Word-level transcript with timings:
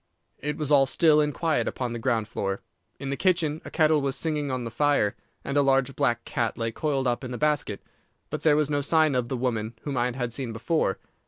"It 0.39 0.57
was 0.57 0.71
all 0.71 0.87
still 0.87 1.21
and 1.21 1.31
quiet 1.31 1.67
upon 1.67 1.93
the 1.93 1.99
ground 1.99 2.27
floor. 2.27 2.61
In 2.99 3.11
the 3.11 3.15
kitchen 3.15 3.61
a 3.63 3.69
kettle 3.69 4.01
was 4.01 4.15
singing 4.15 4.49
on 4.49 4.63
the 4.63 4.71
fire, 4.71 5.15
and 5.43 5.55
a 5.57 5.61
large 5.61 5.95
black 5.95 6.25
cat 6.25 6.57
lay 6.57 6.71
coiled 6.71 7.05
up 7.05 7.23
in 7.23 7.29
the 7.29 7.37
basket; 7.37 7.83
but 8.31 8.41
there 8.41 8.55
was 8.57 8.71
no 8.71 8.81
sign 8.81 9.13
of 9.13 9.29
the 9.29 9.37
woman 9.37 9.75
whom 9.83 9.97
I 9.97 10.11
had 10.11 10.33
seen 10.33 10.53
before. 10.53 10.97